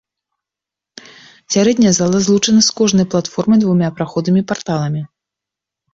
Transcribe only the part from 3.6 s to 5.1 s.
двума праходамі-парталамі.